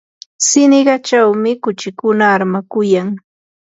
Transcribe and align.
siniqachawmi 0.45 1.51
kuchikuna 1.63 2.23
armakuyan. 2.35 3.09